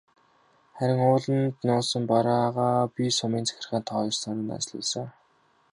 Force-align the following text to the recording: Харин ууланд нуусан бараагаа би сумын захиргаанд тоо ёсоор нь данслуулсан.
Харин 0.77 0.99
ууланд 1.09 1.55
нуусан 1.67 2.03
бараагаа 2.11 2.79
би 2.95 3.03
сумын 3.19 3.47
захиргаанд 3.47 3.85
тоо 3.87 4.01
ёсоор 4.11 4.35
нь 4.37 4.47
данслуулсан. 4.49 5.07